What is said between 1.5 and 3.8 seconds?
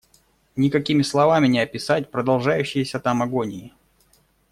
описать продолжающейся там агонии.